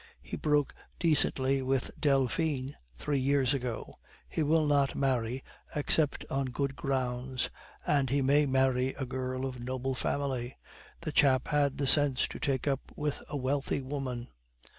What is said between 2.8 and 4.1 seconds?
three years ago;